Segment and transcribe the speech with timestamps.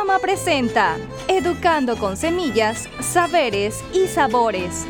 [0.00, 0.96] programa presenta
[1.28, 4.86] Educando con Semillas, Saberes y Sabores,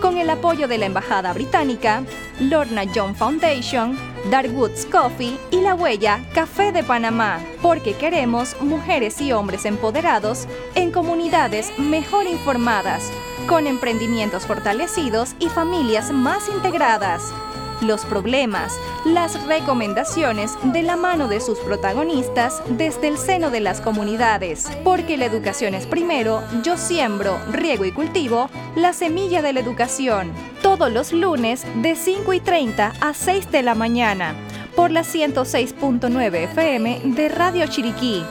[0.00, 2.02] con el apoyo de la Embajada Británica,
[2.40, 3.94] Lorna John Foundation,
[4.30, 10.90] Darwoods Coffee y La Huella Café de Panamá, porque queremos mujeres y hombres empoderados en
[10.92, 13.12] comunidades mejor informadas,
[13.46, 17.34] con emprendimientos fortalecidos y familias más integradas
[17.80, 18.72] los problemas,
[19.04, 24.68] las recomendaciones de la mano de sus protagonistas desde el seno de las comunidades.
[24.82, 30.32] Porque la educación es primero, yo siembro, riego y cultivo la semilla de la educación.
[30.62, 34.34] Todos los lunes de 5 y 30 a 6 de la mañana
[34.74, 38.24] por la 106.9 FM de Radio Chiriquí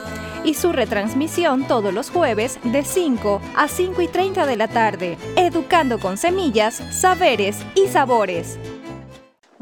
[0.43, 5.17] y su retransmisión todos los jueves de 5 a 5 y 30 de la tarde,
[5.35, 8.59] educando con semillas, saberes y sabores.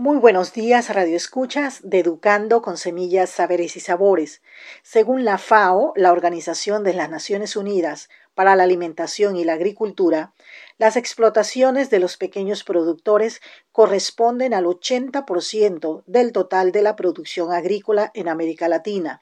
[0.01, 4.41] Muy buenos días, Radio Escuchas de Educando con Semillas, Saberes y Sabores.
[4.81, 10.33] Según la FAO, la Organización de las Naciones Unidas para la Alimentación y la Agricultura,
[10.79, 13.41] las explotaciones de los pequeños productores
[13.71, 19.21] corresponden al 80% del total de la producción agrícola en América Latina.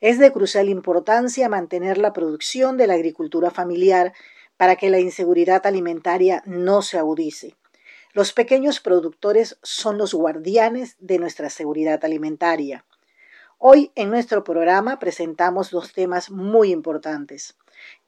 [0.00, 4.14] Es de crucial importancia mantener la producción de la agricultura familiar
[4.56, 7.54] para que la inseguridad alimentaria no se agudice.
[8.16, 12.86] Los pequeños productores son los guardianes de nuestra seguridad alimentaria.
[13.58, 17.58] Hoy en nuestro programa presentamos dos temas muy importantes.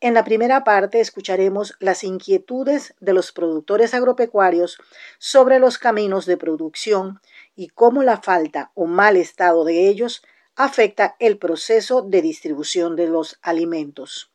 [0.01, 4.79] En la primera parte escucharemos las inquietudes de los productores agropecuarios
[5.19, 7.21] sobre los caminos de producción
[7.55, 10.23] y cómo la falta o mal estado de ellos
[10.57, 14.33] afecta el proceso de distribución de los alimentos.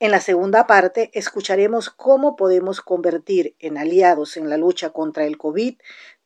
[0.00, 5.36] En la segunda parte escucharemos cómo podemos convertir en aliados en la lucha contra el
[5.36, 5.78] COVID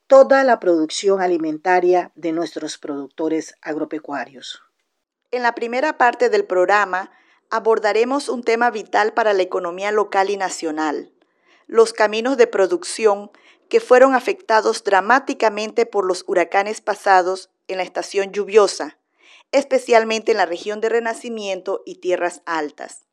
[0.06, 4.62] toda la producción alimentaria de nuestros productores agropecuarios.
[5.32, 7.10] En la primera parte del programa
[7.50, 11.12] abordaremos un tema vital para la economía local y nacional,
[11.66, 13.32] los caminos de producción
[13.68, 18.98] que fueron afectados dramáticamente por los huracanes pasados en la estación lluviosa,
[19.50, 23.04] especialmente en la región de Renacimiento y Tierras Altas.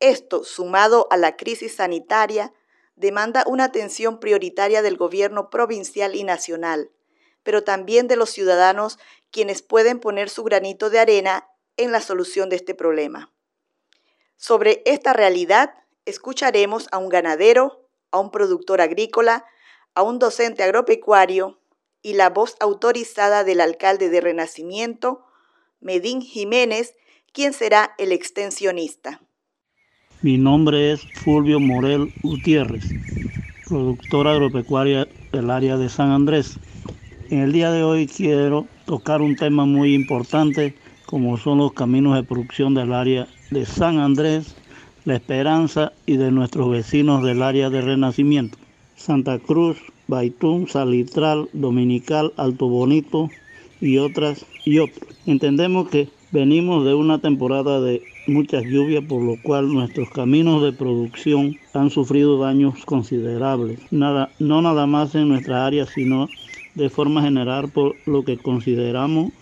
[0.00, 2.54] Esto, sumado a la crisis sanitaria,
[2.96, 6.90] demanda una atención prioritaria del gobierno provincial y nacional,
[7.42, 8.98] pero también de los ciudadanos
[9.30, 13.32] quienes pueden poner su granito de arena en la solución de este problema.
[14.36, 15.74] Sobre esta realidad,
[16.06, 19.44] escucharemos a un ganadero, a un productor agrícola,
[19.94, 21.60] a un docente agropecuario
[22.02, 25.26] y la voz autorizada del alcalde de Renacimiento,
[25.80, 26.94] Medín Jiménez,
[27.32, 29.20] quien será el extensionista.
[30.22, 32.84] Mi nombre es Fulvio Morel Gutiérrez,
[33.66, 36.58] productor agropecuaria del área de San Andrés.
[37.30, 40.74] En el día de hoy quiero tocar un tema muy importante
[41.06, 44.54] como son los caminos de producción del área de San Andrés,
[45.06, 48.58] La Esperanza y de nuestros vecinos del área de Renacimiento.
[48.96, 53.30] Santa Cruz, Baitún, Salitral, Dominical, Alto Bonito
[53.80, 55.00] y otras y otros.
[55.24, 60.72] Entendemos que venimos de una temporada de muchas lluvias, por lo cual nuestros caminos de
[60.72, 63.80] producción han sufrido daños considerables.
[63.90, 66.28] Nada, no nada más en nuestra área, sino
[66.74, 69.32] de forma general por lo que consideramos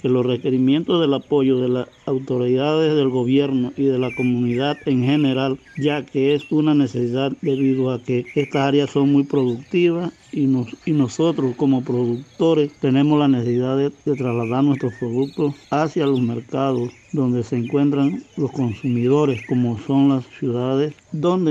[0.00, 5.02] que los requerimientos del apoyo de las autoridades del gobierno y de la comunidad en
[5.04, 10.44] general, ya que es una necesidad debido a que estas áreas son muy productivas y,
[10.84, 16.92] y nosotros como productores tenemos la necesidad de, de trasladar nuestros productos hacia los mercados
[17.12, 21.50] donde se encuentran los consumidores, como son las ciudades, donde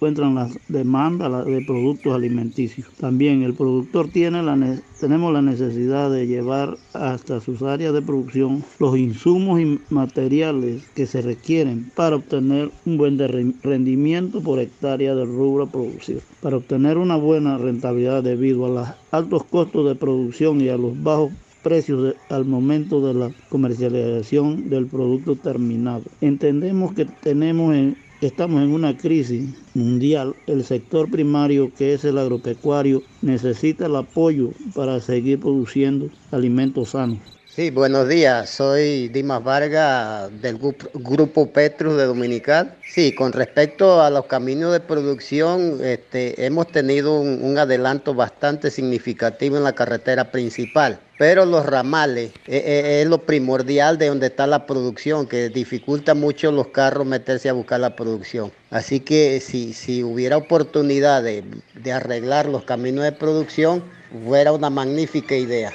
[0.00, 2.88] encuentran las demandas de productos alimenticios.
[2.98, 4.56] También el productor tiene la,
[4.98, 11.04] tenemos la necesidad de llevar hasta sus áreas de producción los insumos y materiales que
[11.04, 13.18] se requieren para obtener un buen
[13.62, 16.22] rendimiento por hectárea de rubro producido.
[16.40, 21.02] Para obtener una buena rentabilidad debido a los altos costos de producción y a los
[21.02, 21.30] bajos
[21.62, 26.04] precios al momento de la comercialización del producto terminado.
[26.22, 30.34] Entendemos que tenemos en, Estamos en una crisis mundial.
[30.46, 37.39] El sector primario, que es el agropecuario, necesita el apoyo para seguir produciendo alimentos sanos.
[37.52, 38.48] Sí, buenos días.
[38.48, 40.56] Soy Dimas Vargas del
[40.94, 42.76] Grupo Petrus de Dominical.
[42.86, 49.56] Sí, con respecto a los caminos de producción, este, hemos tenido un, adelanto bastante significativo
[49.56, 54.46] en la carretera principal pero los ramales eh, eh, es, lo primordial de donde está
[54.46, 58.50] la producción, que dificulta mucho los carros meterse a buscar la producción.
[58.70, 61.44] Así que si, si hubiera oportunidad de,
[61.74, 63.84] de arreglar los caminos de producción,
[64.24, 65.70] fuera una magnífica idea.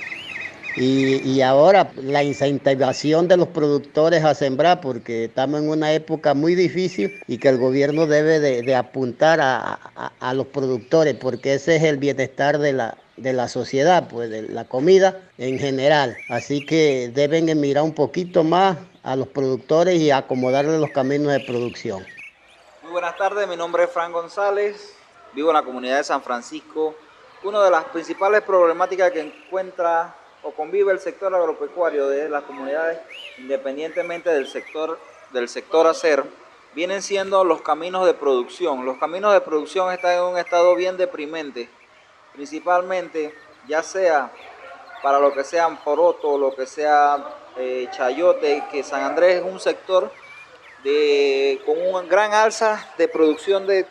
[0.78, 6.54] Y, ahora la incentivación de los productores a sembrar, porque estamos en una época muy
[6.54, 11.98] difícil y que el gobierno debe de, apuntar a, los productores, porque ese es el
[11.98, 16.18] bienestar de la, de la sociedad, pues de la comida en general.
[16.30, 21.40] Así que deben mirar un poquito más a los productores y acomodarle los caminos de
[21.40, 22.06] producción.
[22.84, 24.94] Muy buenas tardes, mi nombre es Fran González,
[25.34, 26.96] vivo en la comunidad de San Francisco.
[27.44, 30.16] Una de las principales problemáticas que encuentra
[30.52, 33.00] convive el sector agropecuario de las comunidades,
[33.38, 35.00] independientemente del sector,
[35.32, 36.24] del sector hacer,
[36.74, 38.86] vienen siendo los caminos de producción.
[38.86, 41.70] Los caminos de producción están en un estado bien deprimente,
[42.34, 43.34] principalmente
[43.68, 44.32] ya sea
[45.02, 47.24] para lo que sean poroto, lo que sea
[47.58, 50.12] eh, chayote, que San Andrés es un sector
[50.84, 53.86] de, con una gran alza de producción de,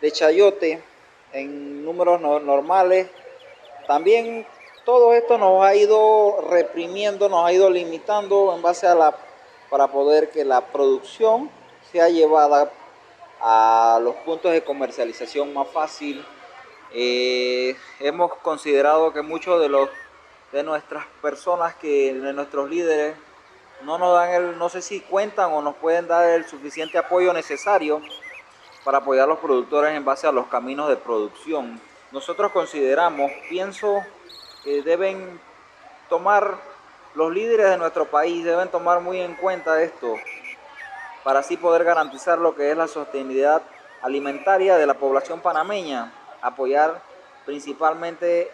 [0.00, 0.82] de chayote
[1.32, 3.08] en números normales.
[3.86, 4.46] También
[4.88, 9.14] todo esto nos ha ido reprimiendo, nos ha ido limitando en base a la,
[9.68, 11.50] para poder que la producción
[11.92, 12.72] sea llevada
[13.38, 16.24] a los puntos de comercialización más fácil.
[16.94, 19.90] Eh, hemos considerado que muchos de los
[20.52, 23.14] de nuestras personas que de nuestros líderes
[23.82, 27.34] no nos dan el no sé si cuentan o nos pueden dar el suficiente apoyo
[27.34, 28.00] necesario
[28.86, 31.78] para apoyar a los productores en base a los caminos de producción.
[32.10, 34.02] Nosotros consideramos, pienso
[34.64, 35.40] deben
[36.08, 36.56] tomar,
[37.14, 40.14] los líderes de nuestro país deben tomar muy en cuenta esto
[41.24, 43.62] para así poder garantizar lo que es la sostenibilidad
[44.02, 47.02] alimentaria de la población panameña, apoyar
[47.44, 48.50] principalmente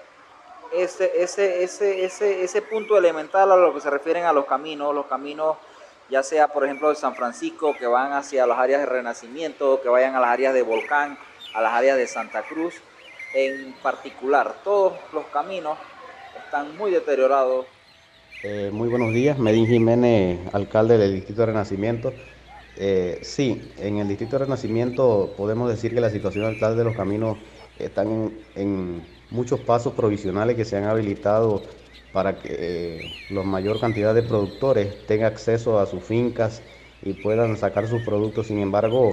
[0.73, 4.95] ese, ese, ese, ese, ese punto elemental a lo que se refieren a los caminos,
[4.95, 5.57] los caminos
[6.09, 9.89] ya sea por ejemplo de San Francisco, que van hacia las áreas de Renacimiento, que
[9.89, 11.19] vayan a las áreas de Volcán,
[11.55, 12.75] a las áreas de Santa Cruz,
[13.35, 15.79] en particular, todos los caminos
[16.39, 17.67] están muy deteriorados.
[18.43, 22.13] Eh, muy buenos días, Medín Jiménez, alcalde del Distrito de Renacimiento.
[22.77, 26.97] Eh, sí, en el Distrito de Renacimiento podemos decir que la situación actual de los
[26.97, 27.39] caminos
[27.79, 31.63] están en, muchos pasos provisionales que se han habilitado
[32.13, 36.63] para que eh, la mayor cantidad de productores tengan acceso a sus fincas
[37.03, 38.47] y puedan sacar sus productos.
[38.47, 39.13] Sin embargo,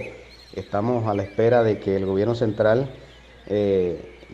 [0.53, 2.93] estamos a la espera de que el gobierno central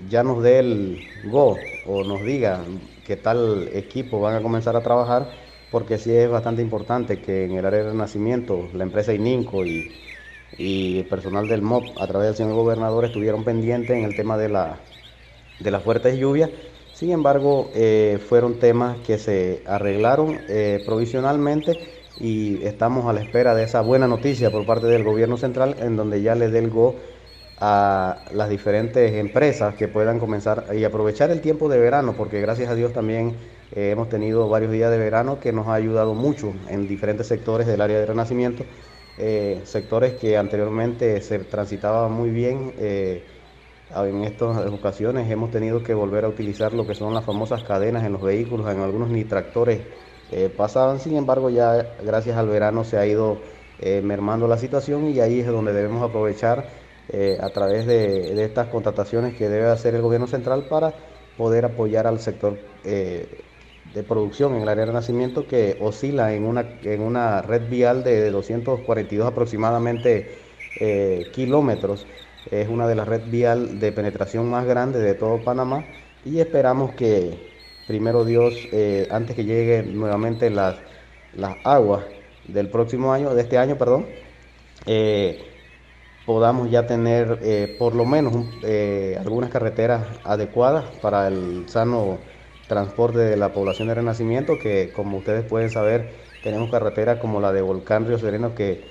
[0.05, 2.65] ya nos dé el go o nos diga
[3.03, 5.31] que tal equipo van a comenzar a trabajar,
[5.69, 9.91] porque sí es bastante importante que en el área de renacimiento la empresa ININCO y,
[10.57, 14.37] y el personal del MOP a través del señor gobernador estuvieron pendientes en el tema
[14.37, 14.81] de, la,
[15.59, 16.51] de las fuertes lluvias.
[16.91, 21.79] Sin embargo, eh, fueron temas que se arreglaron eh, provisionalmente
[22.19, 25.95] y estamos a la espera de esa buena noticia por parte del gobierno central en
[25.95, 26.97] donde ya le dé el go
[27.59, 32.69] a las diferentes empresas que puedan comenzar y aprovechar el tiempo de verano, porque gracias
[32.69, 33.35] a Dios también
[33.75, 37.65] eh, hemos tenido varios días de verano que nos ha ayudado mucho en diferentes sectores
[37.65, 38.63] del área de renacimiento,
[39.17, 42.73] eh, sectores que anteriormente se transitaban muy bien.
[42.77, 43.23] Eh,
[43.95, 48.03] en estas ocasiones hemos tenido que volver a utilizar lo que son las famosas cadenas
[48.03, 49.79] en los vehículos, en algunos ni tractores
[50.57, 53.37] pasaban, sin embargo ya gracias al verano se ha ido
[54.03, 56.67] mermando la situación y ahí es donde debemos aprovechar
[57.09, 60.93] eh, a través de, estas contrataciones que debe hacer el gobierno central para
[61.37, 63.43] poder apoyar al sector eh,
[63.93, 68.03] de producción en el área de nacimiento que oscila en una, en una red vial
[68.03, 70.35] de 242 aproximadamente
[70.81, 72.05] eh, kilómetros.
[72.51, 75.85] Es una de las red vial de penetración más grandes de todo Panamá
[76.25, 77.37] y esperamos que
[77.87, 78.53] primero Dios,
[79.09, 80.75] antes que lleguen nuevamente las,
[81.35, 82.03] las aguas
[82.47, 84.05] del próximo año, de este año, perdón,
[86.27, 92.17] podamos ya tener eh, por lo menos eh, algunas carreteras adecuadas para el sano
[92.67, 96.09] transporte de la población de Renacimiento, que como ustedes pueden saber,
[96.43, 98.83] tenemos carreteras como la de Volcán Río Sereno que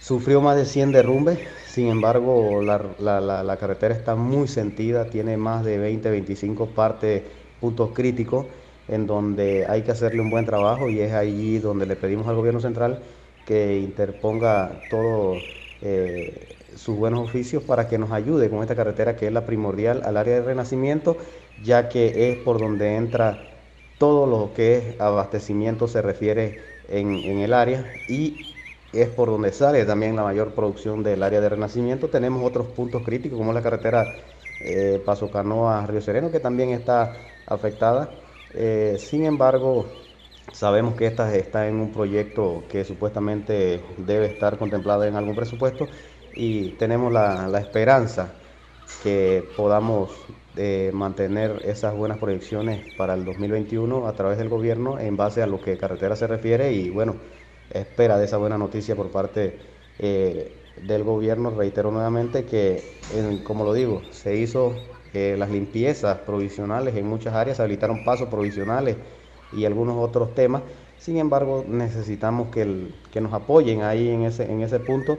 [0.00, 1.38] sufrió más de 100 derrumbes,
[1.68, 7.22] sin embargo la, carretera está muy sentida, tiene más de 20, 25 partes,
[7.60, 8.46] puntos críticos,
[8.88, 12.34] en donde hay que hacerle un buen trabajo y es allí donde le pedimos al
[12.34, 12.98] gobierno central
[13.44, 15.44] que interponga todo
[15.80, 20.02] eh, sus buenos oficios para que nos ayude con esta carretera que es la primordial
[20.04, 21.16] al área de Renacimiento,
[21.62, 23.48] ya que es por donde entra
[23.98, 28.36] todo lo que es abastecimiento se refiere en, el área y
[28.92, 32.08] es por donde sale también la mayor producción del área de Renacimiento.
[32.08, 34.14] Tenemos otros puntos críticos como la carretera
[34.60, 37.16] eh, Paso Canoa Río Sereno que también está
[37.46, 38.10] afectada.
[38.54, 39.86] Eh, sin embargo,
[40.52, 45.88] Sabemos que esta está en un proyecto que supuestamente debe estar contemplado en algún presupuesto
[46.34, 48.32] y tenemos la, esperanza
[49.02, 50.10] que podamos
[50.56, 55.46] eh, mantener esas buenas proyecciones para el 2021 a través del gobierno en base a
[55.46, 57.16] lo que carretera se refiere y bueno,
[57.70, 59.58] espera de esa buena noticia por parte
[59.98, 61.50] eh, del gobierno.
[61.50, 62.82] Reitero nuevamente que,
[63.44, 64.74] como lo digo, se hizo
[65.12, 68.96] eh, las limpiezas provisionales en muchas áreas, se habilitaron pasos provisionales
[69.52, 70.62] y algunos otros temas.
[70.98, 75.18] Sin embargo, necesitamos que, que nos apoyen ahí en ese, en ese punto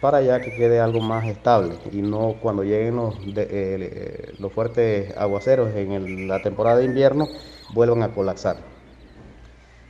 [0.00, 5.74] para ya que quede algo más estable y no cuando lleguen los, eh, fuertes aguaceros
[5.74, 7.28] en la temporada de invierno
[7.74, 8.56] vuelvan a colapsar.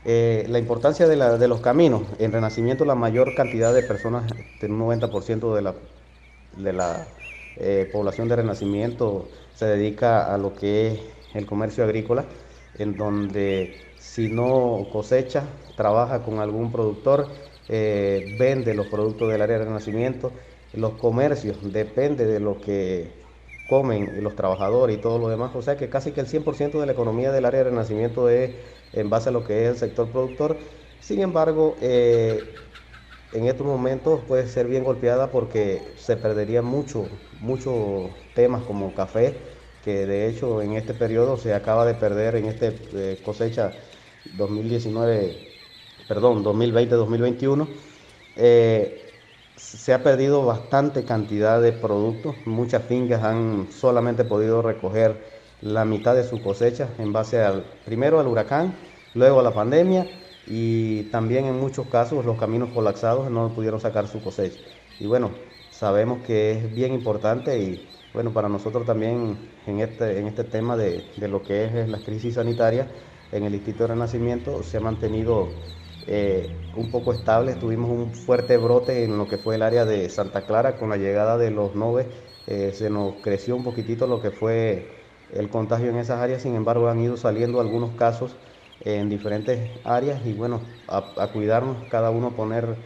[0.04, 2.02] Eh, la importancia de, los caminos.
[2.18, 5.74] En Renacimiento la mayor cantidad de personas, un 90% de la,
[6.56, 7.06] de la
[7.56, 11.00] eh, población de Renacimiento se dedica a lo que es
[11.34, 12.24] el comercio agrícola,
[12.78, 15.44] en donde si no cosecha,
[15.76, 17.28] trabaja con algún productor
[17.68, 20.34] eh, vende los productos del área de renacimiento,
[20.72, 23.26] los comercios depende de lo que
[23.66, 26.86] comen los trabajadores y todo lo demás, o sea que casi que el 100% de
[26.86, 28.56] la economía del área de renacimiento es
[28.92, 30.60] en base a lo que es el sector productor,
[30.98, 32.54] sin embargo, eh,
[33.30, 39.42] en estos momentos puede ser bien golpeada porque se perderían mucho, muchos temas como café,
[39.80, 43.76] que de hecho en este periodo se acaba de perder en esta eh, cosecha
[44.24, 45.47] 2019
[46.08, 47.68] perdón, 2020-2021,
[48.36, 49.04] eh,
[49.56, 52.36] se ha perdido bastante cantidad de productos.
[52.46, 55.16] Muchas fincas han solamente podido recoger
[55.60, 58.74] la mitad de su cosecha en base al primero al huracán,
[59.14, 60.06] luego a la pandemia
[60.46, 64.60] y también en muchos casos los caminos colapsados no pudieron sacar su cosecha.
[65.00, 65.30] Y bueno,
[65.70, 69.36] sabemos que es bien importante y bueno, para nosotros también
[69.66, 72.88] en este, en este tema de, de lo que es la crisis sanitaria,
[73.32, 75.50] en el Instituto de Renacimiento se ha mantenido
[76.10, 77.54] eh, un poco estable.
[77.54, 80.96] Tuvimos un fuerte brote en lo que fue el área de Santa Clara con la
[80.96, 82.06] llegada de los noves.
[82.46, 84.88] Eh, se nos creció un poquitito lo que fue
[85.34, 86.40] el contagio en esas áreas.
[86.42, 88.36] Sin embargo, han ido saliendo algunos casos
[88.80, 92.76] en diferentes áreas y bueno, a, cuidarnos, cada uno poner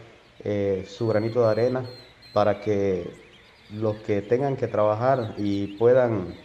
[0.43, 1.85] eh, su granito de arena
[2.33, 3.09] para que
[3.69, 6.35] los que tengan que trabajar y puedan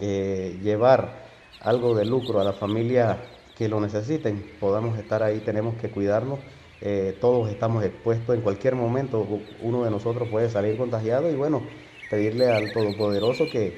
[0.00, 1.28] llevar
[1.60, 3.18] algo de lucro a la familia
[3.58, 6.38] que lo necesiten, podamos estar ahí, tenemos que cuidarnos.
[6.80, 9.26] Eh, todos estamos expuestos en cualquier momento,
[9.62, 11.62] uno de nosotros puede salir contagiado y bueno,
[12.08, 13.76] pedirle al Todopoderoso que,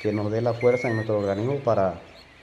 [0.00, 2.00] que nos dé la fuerza en nuestro organismo para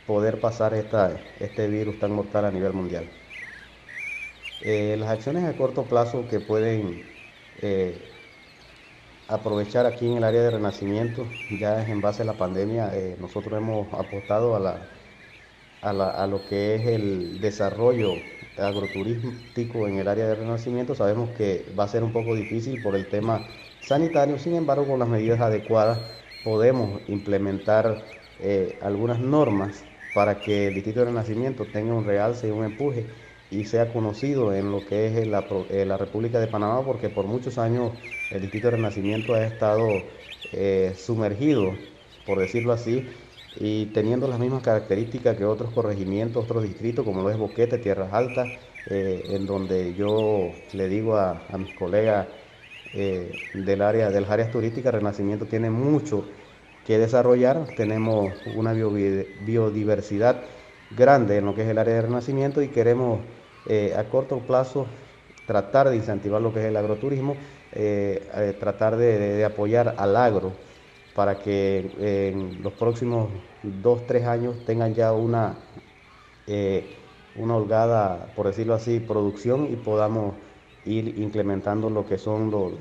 [0.07, 3.09] poder pasar esta, este virus tan mortal a nivel mundial.
[4.62, 7.03] Eh, las acciones a corto plazo que pueden
[7.62, 8.01] eh,
[9.27, 11.25] aprovechar aquí en el área de renacimiento,
[11.59, 14.98] ya en base a la pandemia, nosotros hemos apostado a la
[15.81, 18.24] a, lo que es el desarrollo
[18.57, 22.95] agroturístico en el área de renacimiento, sabemos que va a ser un poco difícil por
[22.95, 23.48] el tema
[23.79, 26.01] sanitario, sin embargo con las medidas adecuadas
[26.43, 28.05] podemos implementar
[28.39, 33.07] eh, algunas normas para que el Distrito de Renacimiento tenga un realce y un empuje
[33.50, 37.25] y sea conocido en lo que es la, eh, la República de Panamá, porque por
[37.25, 37.93] muchos años
[38.29, 40.12] el Distrito de Renacimiento ha estado
[40.51, 41.79] eh, sumergido,
[42.25, 43.09] por decirlo así,
[43.59, 48.13] y teniendo las mismas características que otros corregimientos, otros distritos, como lo es Boquete, Tierras
[48.13, 48.47] Altas,
[48.89, 52.27] eh, en donde yo le digo a, mis colegas
[52.93, 56.23] eh, del área, de las áreas turísticas, Renacimiento tiene mucho
[56.85, 60.37] que desarrollar, tenemos una biodiversidad
[60.95, 63.19] grande en lo que es el área de Renacimiento y queremos
[63.67, 64.87] eh, a corto plazo
[65.45, 67.35] tratar de incentivar lo que es el agroturismo,
[68.59, 70.53] tratar de apoyar al agro
[71.13, 73.29] para que en los próximos
[73.63, 75.57] dos, tres años tengan ya una,
[76.47, 76.85] eh,
[77.35, 80.35] una holgada, por decirlo así, producción y podamos
[80.85, 82.73] ir incrementando lo que son los,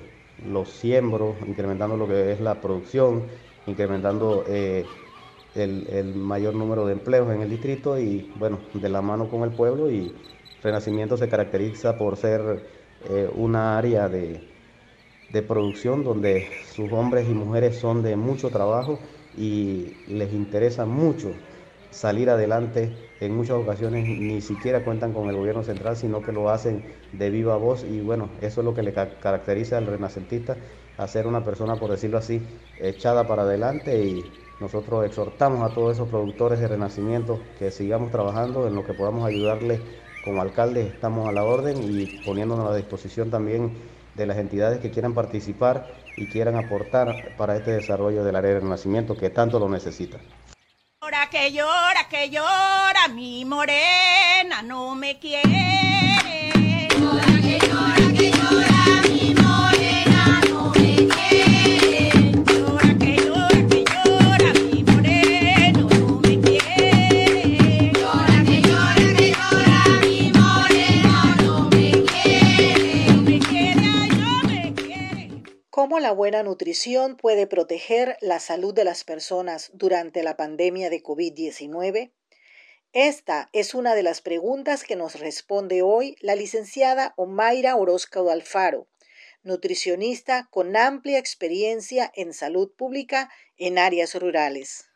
[0.46, 3.24] los siembros, incrementando lo que es la producción,
[3.66, 4.84] incrementando eh,
[5.54, 9.50] el, mayor número de empleos en el distrito y bueno, de la mano con el
[9.50, 10.12] pueblo y
[10.60, 12.60] Renacimiento se caracteriza por ser
[13.08, 14.40] eh, una área de,
[15.30, 18.98] de producción donde sus hombres y mujeres son de mucho trabajo
[19.38, 21.32] y les interesa mucho
[21.90, 22.90] salir adelante.
[23.20, 27.30] En muchas ocasiones ni siquiera cuentan con el gobierno central, sino que lo hacen de
[27.30, 27.84] viva voz.
[27.84, 30.56] Y bueno, eso es lo que le caracteriza al renacentista,
[30.96, 32.42] a ser una persona, por decirlo así,
[32.78, 34.04] echada para adelante.
[34.04, 34.24] Y
[34.60, 39.26] nosotros exhortamos a todos esos productores de renacimiento que sigamos trabajando en lo que podamos
[39.26, 39.80] ayudarles
[40.20, 43.72] como alcaldes, estamos a la orden y poniéndonos a disposición también
[44.18, 48.60] de las entidades que quieran participar y quieran aportar para este desarrollo del área de
[48.60, 50.18] renacimiento que tanto lo necesita.
[75.88, 81.02] Cómo la buena nutrición puede proteger la salud de las personas durante la pandemia de
[81.02, 82.12] COVID-19?
[82.92, 88.86] Esta es una de las preguntas que nos responde hoy la licenciada Omaira Orozco Alfaro,
[89.42, 94.90] nutricionista con amplia experiencia en salud pública en áreas rurales.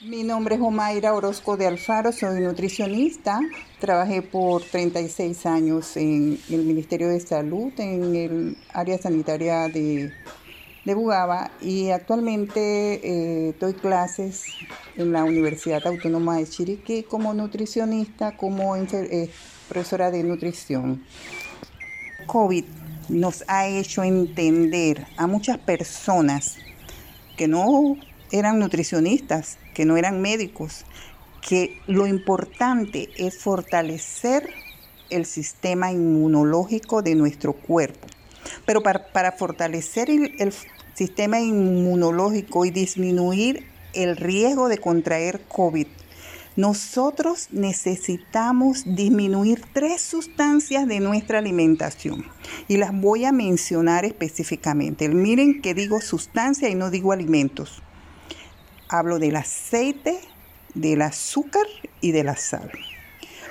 [0.00, 3.40] Mi nombre es Omaira Orozco de Alfaro, soy nutricionista.
[3.78, 10.12] Trabajé por 36 años en el Ministerio de Salud, en el área sanitaria de,
[10.84, 13.00] Bugaba y actualmente
[13.48, 14.44] eh, doy clases
[14.96, 19.30] en la Universidad Autónoma de Chiriquí como nutricionista, como eh,
[19.68, 21.04] profesora de nutrición.
[22.26, 22.64] COVID
[23.08, 26.58] nos ha hecho entender a muchas personas
[27.36, 27.96] que no
[28.30, 30.86] eran nutricionistas, que no eran médicos,
[31.46, 34.48] que lo importante es fortalecer
[35.10, 38.06] el sistema inmunológico de nuestro cuerpo.
[38.66, 40.52] Pero para, fortalecer el,
[40.94, 45.88] sistema inmunológico y disminuir el riesgo de contraer COVID,
[46.56, 52.24] nosotros necesitamos disminuir tres sustancias de nuestra alimentación
[52.68, 55.08] y las voy a mencionar específicamente.
[55.08, 57.82] Miren que digo sustancia y no digo alimentos.
[58.96, 60.20] Hablo del aceite,
[60.74, 61.66] del azúcar
[62.00, 62.70] y de la sal.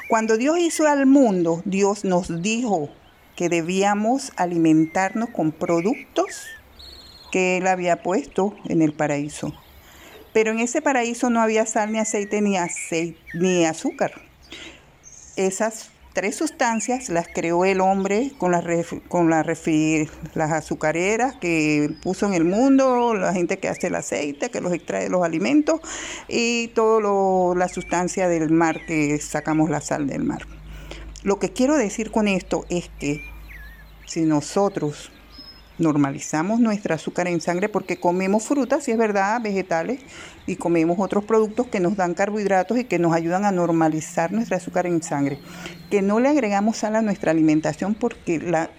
[0.07, 2.87] Cuando Dios hizo al mundo, Dios nos dijo
[3.35, 6.45] que debíamos alimentarnos con productos
[7.33, 9.53] que Él había puesto en el paraíso.
[10.31, 14.13] Pero en ese paraíso no había sal, ni aceite, ni, aceite, ni azúcar.
[15.35, 18.63] Esas tres sustancias las creó el hombre con las,
[19.07, 24.61] con las azucareras que puso en el mundo, la gente que hace el aceite, que
[24.61, 25.81] los extrae de los alimentos
[26.27, 30.45] y toda la sustancia del mar que sacamos la sal del mar.
[31.23, 33.21] Lo que quiero decir con esto es que
[34.05, 35.11] si nosotros
[35.77, 40.01] normalizamos nuestra azúcar en sangre porque comemos frutas, si es verdad, vegetales,
[40.45, 44.57] y comemos otros productos que nos dan carbohidratos y que nos ayudan a normalizar nuestra
[44.57, 45.39] azúcar en sangre.
[45.89, 48.69] Que no le agregamos sal a nuestra alimentación porque la,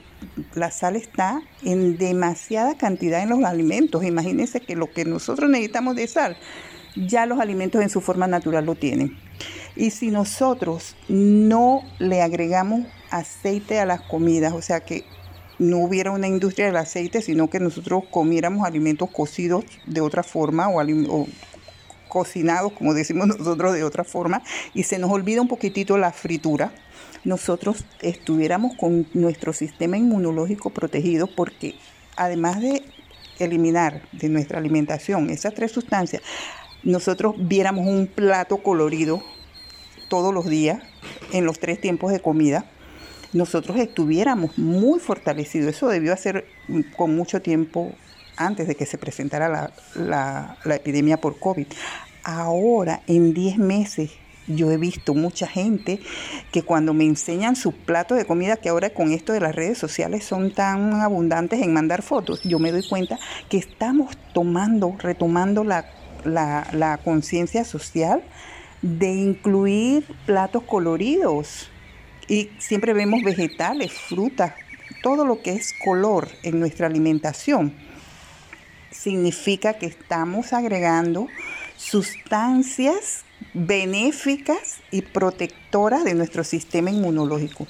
[0.54, 4.04] la sal está en demasiada cantidad en los alimentos.
[4.04, 6.36] Imagínense que lo que nosotros necesitamos de sal,
[6.96, 9.16] ya los alimentos en su forma natural lo tienen.
[9.76, 15.04] Y si nosotros no le agregamos aceite a las comidas, o sea que
[15.64, 20.68] no hubiera una industria del aceite, sino que nosotros comiéramos alimentos cocidos de otra forma
[20.68, 21.26] o,
[22.08, 26.72] cocinados, como decimos nosotros, de otra forma, y se nos olvida un poquitito la fritura,
[27.24, 31.74] nosotros estuviéramos con nuestro sistema inmunológico protegido porque
[32.16, 32.82] además de
[33.38, 36.22] eliminar de nuestra alimentación esas tres sustancias,
[36.82, 39.22] nosotros viéramos un plato colorido
[40.08, 40.82] todos los días
[41.32, 42.66] en los tres tiempos de comida
[43.34, 45.74] nosotros estuviéramos muy fortalecidos.
[45.74, 46.46] Eso debió hacer
[46.96, 47.92] con mucho tiempo
[48.36, 51.66] antes de que se presentara la, epidemia por COVID.
[52.22, 54.12] Ahora, en 10 meses,
[54.46, 56.00] yo he visto mucha gente
[56.52, 59.78] que cuando me enseñan sus platos de comida, que ahora con esto de las redes
[59.78, 63.18] sociales son tan abundantes en mandar fotos, yo me doy cuenta
[63.48, 65.86] que estamos tomando, retomando la,
[66.24, 68.22] la conciencia social
[68.82, 71.70] de incluir platos coloridos
[72.28, 74.54] y siempre vemos vegetales, frutas,
[75.02, 77.74] todo lo que es color en nuestra alimentación.
[78.90, 81.28] Significa que estamos agregando
[81.76, 87.66] sustancias benéficas y protectoras de nuestro sistema inmunológico.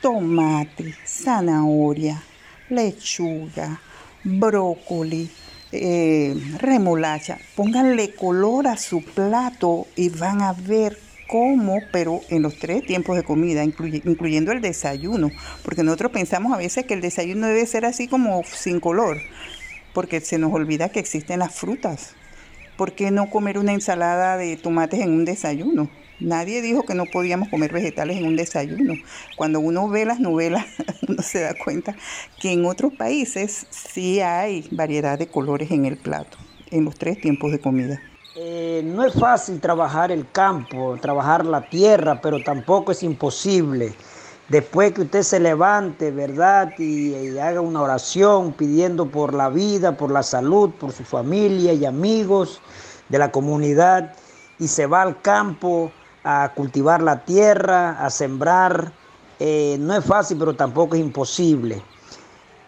[0.00, 2.22] Tomate, zanahoria,
[2.68, 3.80] lechuga,
[4.22, 5.30] brócoli,
[5.72, 7.38] eh, remolacha.
[7.56, 10.98] Pónganle color a su plato y van a ver
[11.34, 15.32] como, pero en los tres tiempos de comida, incluyendo el desayuno,
[15.64, 19.16] porque nosotros pensamos a veces que el desayuno debe ser así como sin color,
[19.92, 22.14] porque se nos olvida que existen las frutas.
[22.76, 25.90] ¿Por qué no comer una ensalada de tomates en un desayuno?
[26.20, 28.94] Nadie dijo que no podíamos comer vegetales en un desayuno.
[29.36, 30.64] Cuando uno ve las novelas,
[31.08, 31.96] uno se da cuenta
[32.40, 36.38] que en otros países sí hay variedad de colores en el plato,
[36.70, 38.00] en los tres tiempos de comida.
[38.36, 43.94] Eh, no es fácil trabajar el campo, trabajar la tierra, pero tampoco es imposible.
[44.48, 46.76] Después que usted se levante, ¿verdad?
[46.76, 51.84] Y, haga una oración pidiendo por la vida, por la salud, por su familia y
[51.84, 52.60] amigos
[53.08, 54.16] de la comunidad,
[54.58, 55.92] y se va al campo
[56.24, 58.90] a cultivar la tierra, a sembrar,
[59.38, 61.80] eh, no es fácil, pero tampoco es imposible.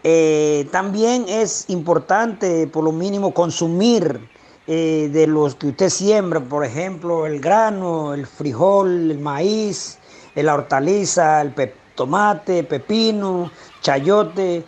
[0.01, 4.29] Eh, también es importante, por lo mínimo, consumir
[4.69, 9.97] eh, de los que usted siembra, por ejemplo, el grano, el frijol, el maíz,
[10.35, 11.53] la hortaliza, el
[11.95, 13.49] tomate, pepino,
[13.81, 14.65] chayote,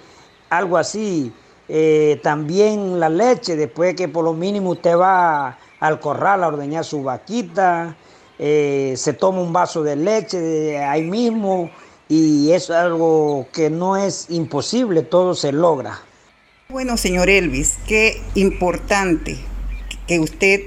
[0.50, 1.34] algo así.
[1.68, 6.86] Eh, también la leche, después que por lo mínimo usted va al corral a ordeñar
[6.86, 7.98] su vaquita,
[8.40, 11.70] eh, se toma un vaso de leche ahí mismo
[12.08, 16.00] y es algo que no es imposible, todo se logra.
[16.70, 19.49] Bueno, señor Elvis, qué importante
[20.10, 20.62] que usted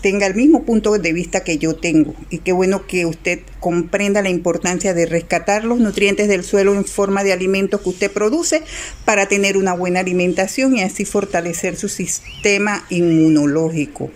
[0.00, 4.20] tenga el mismo punto de vista que yo tengo y qué bueno que usted comprenda
[4.20, 8.64] la importancia de rescatar los nutrientes del suelo en forma de alimentos que usted produce
[9.04, 14.10] para tener una buena alimentación y así fortalecer su sistema inmunológico.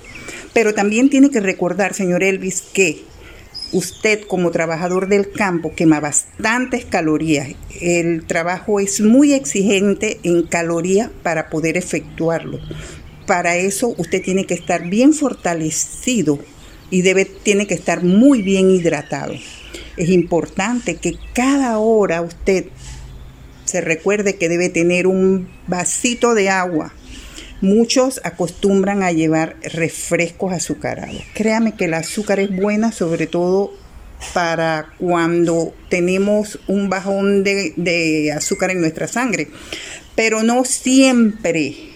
[0.52, 3.04] Pero también tiene que recordar, señor Elvis, que
[3.70, 7.50] usted como trabajador del campo quema bastantes calorías.
[7.80, 12.58] El trabajo es muy exigente en calorías para poder efectuarlo
[13.32, 16.38] para eso usted tiene que estar bien fortalecido
[16.90, 19.32] y debe, tiene que estar muy bien hidratado.
[19.96, 22.66] Es importante que cada hora usted
[23.64, 26.92] se recuerde que debe tener un vasito de agua.
[27.62, 31.22] Muchos acostumbran a llevar refrescos azucarados.
[31.32, 33.72] Créame que el azúcar es buena, sobre todo
[34.34, 39.48] para cuando tenemos un bajón de, de azúcar en nuestra sangre,
[40.14, 41.91] pero no siempre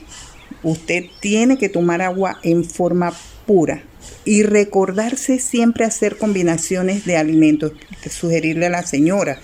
[0.66, 3.12] Usted tiene que tomar agua en forma
[3.46, 3.84] pura
[4.24, 7.70] y recordarse siempre hacer combinaciones de alimentos.
[8.10, 9.38] Sugerirle a la señora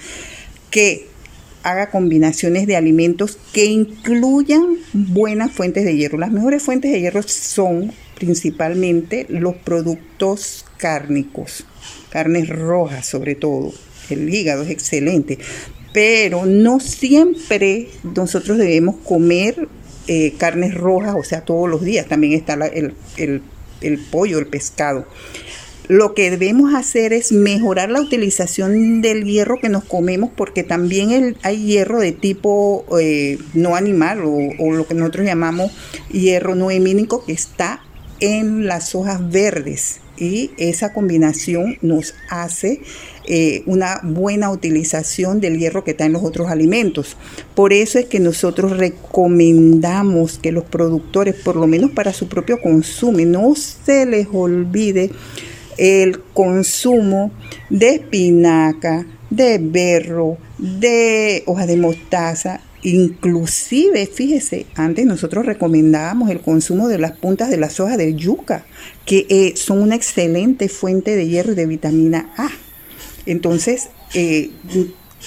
[0.72, 1.06] que
[1.62, 6.18] haga combinaciones de alimentos que incluyan buenas fuentes de hierro.
[6.18, 11.64] Las mejores fuentes de hierro son principalmente los productos cárnicos,
[12.10, 13.72] carnes rojas sobre todo.
[14.10, 15.38] El hígado es excelente,
[15.94, 19.68] pero no siempre nosotros debemos comer
[20.08, 22.06] eh, carnes rojas, o sea, todos los días.
[22.06, 25.06] También está el, el pollo, el pescado.
[25.88, 31.36] Lo que debemos hacer es mejorar la utilización del hierro que nos comemos porque también
[31.42, 35.72] hay hierro de tipo eh, no animal o, o, lo que nosotros llamamos
[36.10, 37.80] hierro no hemínico que está
[38.20, 42.80] en las hojas verdes y esa combinación nos hace
[43.26, 47.16] eh, una buena utilización del hierro que está en los otros alimentos.
[47.56, 52.60] Por eso es que nosotros recomendamos que los productores, por lo menos para su propio
[52.60, 55.10] consumo, no se les olvide
[55.76, 57.32] el consumo
[57.68, 62.60] de espinaca, de berro, de hoja de mostaza.
[62.84, 68.64] Inclusive, fíjese, antes nosotros recomendábamos el consumo de las puntas de las hojas de yuca,
[69.06, 72.48] que eh, son una excelente fuente de hierro y de vitamina A.
[73.24, 74.50] Entonces, eh,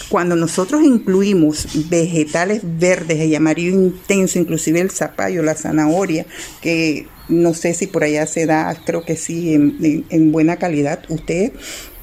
[0.09, 6.25] cuando nosotros incluimos vegetales verdes y amarillo intenso, inclusive el zapallo, la zanahoria,
[6.61, 11.51] que no sé si por allá se da, creo que sí, en, buena calidad, ustedes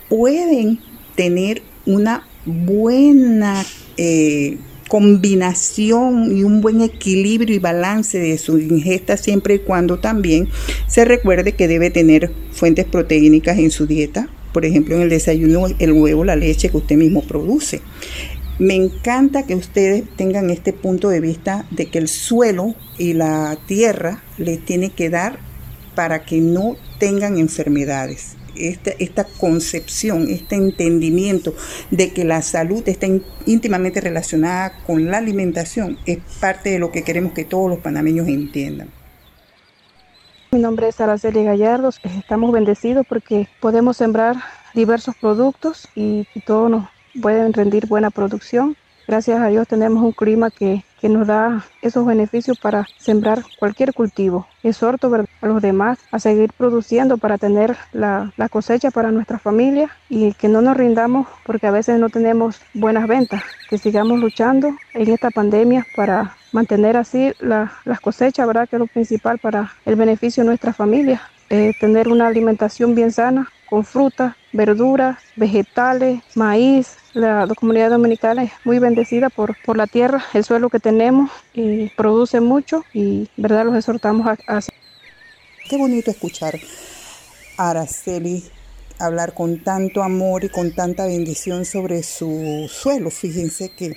[0.09, 0.81] pueden
[1.15, 3.65] tener una buena
[3.99, 4.57] eh,
[4.93, 10.51] combinación y un buen equilibrio y balance de su ingesta siempre y cuando también
[10.87, 15.65] se recuerde que debe tener fuentes proteínicas en su dieta, por ejemplo, en el desayuno,
[15.79, 17.81] el huevo, la leche que usted mismo produce.
[18.59, 23.57] Me encanta que ustedes tengan este punto de vista de que el suelo y la
[23.65, 25.39] tierra les tiene que dar
[25.95, 28.37] para que no tengan enfermedades.
[28.57, 31.55] Esta, esta, concepción, este entendimiento
[31.91, 33.07] de que la salud está
[33.47, 38.29] íntimamente relacionada con la alimentación es parte de lo que queremos que todos los panameños
[38.29, 38.89] entiendan.
[40.53, 41.99] Mi nombre es Araceli Gallardos.
[42.03, 44.37] Estamos bendecidos porque podemos sembrar
[44.75, 46.89] diversos productos y, todos nos
[47.23, 48.77] pueden rendir buena producción.
[49.13, 54.47] Gracias a Dios tenemos un clima que, nos da esos beneficios para sembrar cualquier cultivo.
[54.63, 59.91] Exhorto a los demás a seguir produciendo para tener la, la, cosecha para nuestra familia
[60.09, 64.75] y que no nos rindamos porque a veces no tenemos buenas ventas, que sigamos luchando
[64.95, 68.67] en esta pandemia para mantener así las cosechas, ¿verdad?
[68.67, 71.21] Que es lo principal para el beneficio de nuestra familia.
[71.51, 76.99] Eh, tener una alimentación bien sana con frutas, verduras, vegetales, maíz.
[77.15, 81.89] La, comunidad dominicana es muy bendecida por, por la tierra, el suelo que tenemos y
[81.97, 84.61] produce mucho y verdad los exhortamos a, a
[85.71, 86.55] Qué bonito escuchar
[87.57, 88.45] a Araceli
[88.99, 93.09] hablar con tanto amor y con tanta bendición sobre su suelo.
[93.09, 93.97] Fíjense que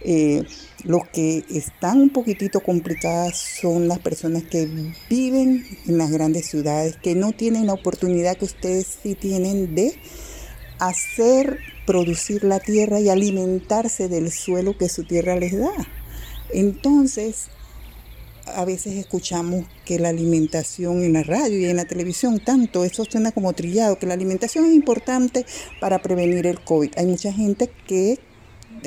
[0.00, 0.42] eh,
[0.86, 4.68] los que están un poquitito complicadas son las personas que
[5.10, 9.98] viven en las grandes ciudades, que no tienen la oportunidad que ustedes sí tienen de
[10.78, 15.74] hacer producir la tierra y alimentarse del suelo que su tierra les da.
[16.52, 17.48] Entonces,
[18.46, 23.04] a veces escuchamos que la alimentación en la radio y en la televisión, tanto eso
[23.04, 25.44] suena como trillado, que la alimentación es importante
[25.80, 26.92] para prevenir el COVID.
[26.96, 28.20] Hay mucha gente que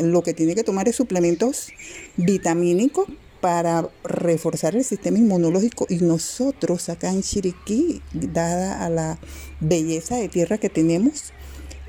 [0.02, 1.70] lo que tiene que tomar es suplementos
[2.18, 3.08] vitamínicos
[3.42, 9.20] para reforzar el sistema inmunológico y nosotros acá en Chiriquí, dada a la
[9.60, 11.34] belleza de tierra que tenemos,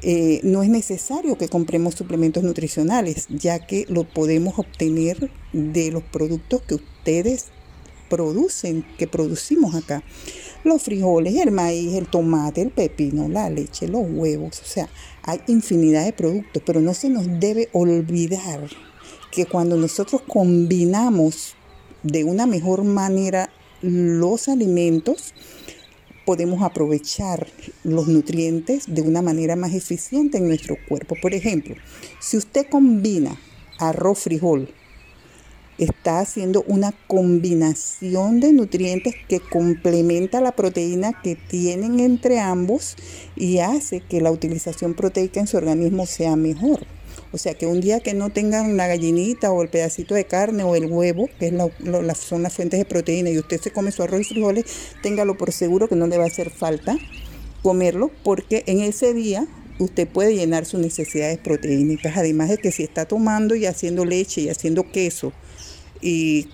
[0.03, 6.03] eh, no es necesario que compremos suplementos nutricionales, ya que lo podemos obtener de los
[6.03, 7.46] productos que ustedes
[8.09, 10.03] producen, que producimos acá.
[10.64, 14.88] Los frijoles, el maíz, el tomate, el pepino, la leche, los huevos, o sea,
[15.22, 18.68] hay infinidad de productos, pero no se nos debe olvidar
[19.30, 21.54] que cuando nosotros combinamos
[22.02, 23.50] de una mejor manera
[23.83, 25.35] los alimentos,
[26.24, 27.46] podemos aprovechar
[27.83, 31.16] los nutrientes de una manera más eficiente en nuestro cuerpo.
[31.20, 31.74] Por ejemplo,
[32.20, 33.40] si usted combina
[33.78, 34.68] arroz frijol,
[35.81, 42.97] está haciendo una combinación de nutrientes que complementa la proteína que tienen entre ambos
[43.35, 46.87] y hace que la utilización proteica en su organismo sea mejor.
[47.33, 50.64] O sea que un día que no tengan la gallinita o el pedacito de carne
[50.64, 54.03] o el huevo, que es son las fuentes de proteína, y usted se come su
[54.03, 54.64] arroz y frijoles,
[55.03, 56.97] téngalo por seguro que no le va a hacer falta
[57.62, 59.47] comerlo, porque en ese día
[59.79, 62.16] usted puede llenar sus necesidades proteínicas.
[62.16, 65.33] Además de que si está tomando y haciendo leche y haciendo queso
[66.00, 66.48] y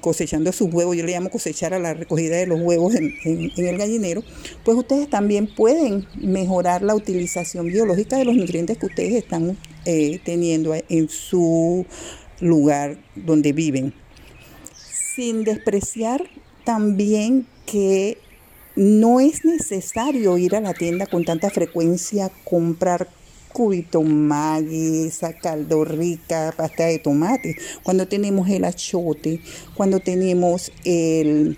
[0.00, 3.78] cosechando sus huevos, yo le llamo cosechar a la recogida de los huevos en, el
[3.78, 4.22] gallinero,
[4.64, 10.20] pues ustedes también pueden mejorar la utilización biológica de los nutrientes que ustedes están eh,
[10.24, 11.86] teniendo en su
[12.40, 13.94] lugar donde viven.
[15.16, 16.22] Sin despreciar
[16.64, 18.18] también que
[18.76, 23.08] no es necesario ir a la tienda con tanta frecuencia, comprar
[23.56, 29.40] cubito maggi, caldo rica, pasta de tomate, cuando tenemos el achote,
[29.74, 31.56] cuando tenemos el,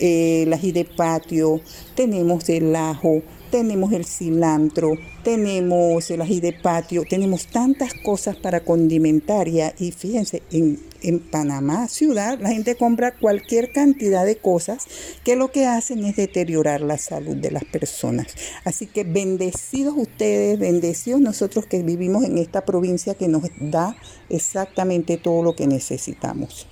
[0.00, 1.60] el ají de patio,
[1.94, 3.20] tenemos el ajo,
[3.54, 10.42] tenemos el cilantro, tenemos el ají de patio, tenemos tantas cosas para condimentar y fíjense,
[10.50, 14.88] en, en, Panamá ciudad la gente compra cualquier cantidad de cosas
[15.22, 18.34] que lo que hacen es deteriorar la salud de las personas.
[18.64, 23.96] Así que bendecidos ustedes, bendecidos nosotros que vivimos en esta provincia que nos da
[24.30, 26.66] exactamente todo lo que necesitamos.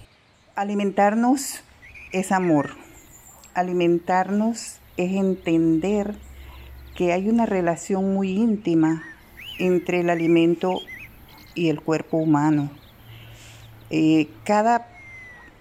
[0.56, 1.60] Alimentarnos
[2.10, 2.70] es amor,
[3.54, 6.16] alimentarnos es entender
[6.94, 9.02] que hay una relación muy íntima
[9.58, 10.80] entre el alimento
[11.54, 12.70] y el cuerpo humano.
[13.90, 14.88] Eh, cada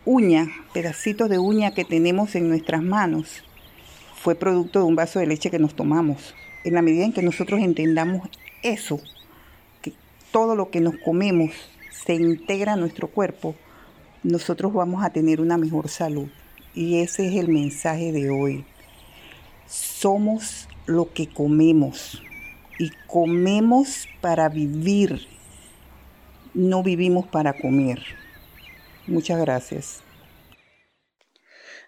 [0.06, 3.44] uña, pedacito de uña que tenemos en nuestras manos,
[4.16, 6.36] fue producto de un vaso de leche que nos tomamos.
[6.64, 8.30] En la medida en que nosotros entendamos
[8.62, 9.00] eso,
[9.82, 9.94] que
[10.32, 11.52] todo lo que nos comemos
[12.06, 13.56] se integra a nuestro cuerpo,
[14.24, 16.28] nosotros vamos a tener una mejor salud.
[16.74, 18.64] Y ese es el mensaje de hoy.
[19.68, 22.22] Somos lo que comemos
[22.80, 25.28] y comemos para vivir,
[26.54, 28.00] no vivimos para comer.
[29.08, 30.02] Muchas gracias.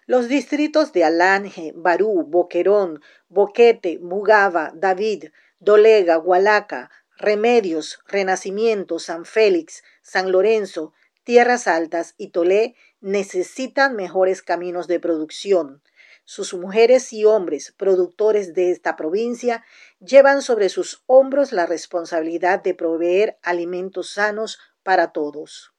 [0.06, 5.26] Los distritos de Alange, Barú, Boquerón, Boquete, Mugaba, David,
[5.60, 10.92] Dolega, Hualaca, Remedios, Renacimiento, San Félix, San Lorenzo,
[11.24, 15.82] Tierras Altas y Tolé necesitan mejores caminos de producción
[16.24, 19.64] sus mujeres y hombres productores de esta provincia
[20.00, 25.72] llevan sobre sus hombros la responsabilidad de proveer alimentos sanos para todos.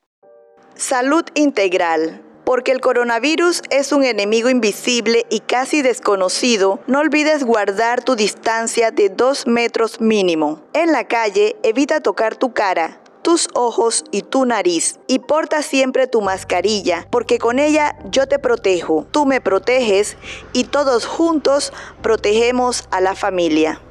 [0.76, 2.22] Salud integral.
[2.46, 8.92] Porque el coronavirus es un enemigo invisible y casi desconocido, no olvides guardar tu distancia
[8.92, 10.62] de dos metros mínimo.
[10.74, 15.00] En la calle, evita tocar tu cara, tus ojos y tu nariz.
[15.08, 20.16] Y porta siempre tu mascarilla, porque con ella yo te protejo, tú me proteges
[20.54, 23.82] y todos juntos protegemos a la familia.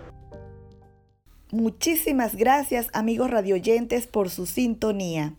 [1.50, 5.34] Muchísimas gracias amigos radioyentes por su sintonía.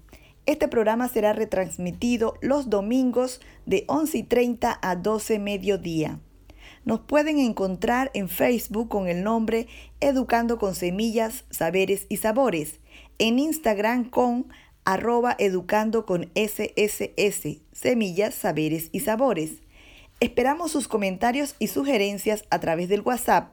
[0.45, 6.19] Este programa será retransmitido los domingos de 11 y 30 a 12 mediodía.
[6.83, 9.67] Nos pueden encontrar en Facebook con el nombre
[10.01, 12.81] Educando con Semillas, Saberes y Sabores
[13.19, 14.47] en Instagram con
[14.85, 19.63] arroba educando con SSS, semillas, saberes y sabores.
[20.19, 23.51] Esperamos sus comentarios y sugerencias a través del WhatsApp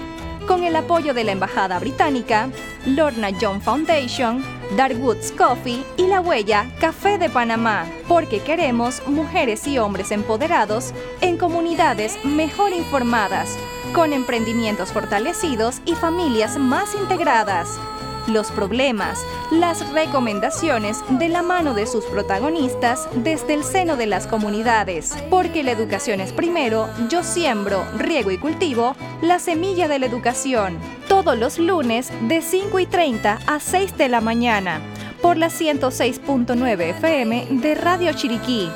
[0.47, 2.49] con el apoyo de la Embajada Británica,
[2.85, 4.41] Lorna John Foundation,
[4.75, 11.37] Darwoods Coffee y La Huella Café de Panamá, porque queremos mujeres y hombres empoderados en
[11.37, 13.57] comunidades mejor informadas,
[13.93, 17.79] con emprendimientos fortalecidos y familias más integradas
[18.27, 19.19] los problemas,
[19.51, 25.15] las recomendaciones de la mano de sus protagonistas desde el seno de las comunidades.
[25.29, 30.77] Porque la educación es primero, yo siembro, riego y cultivo la semilla de la educación.
[31.07, 34.81] Todos los lunes de 5 y 30 a 6 de la mañana
[35.21, 38.69] por la 106.9 FM de Radio Chiriquí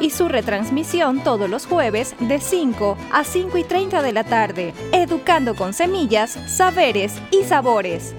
[0.00, 4.74] y su retransmisión todos los jueves de 5 a 5 y 30 de la tarde,
[4.92, 8.14] educando con semillas, saberes y sabores.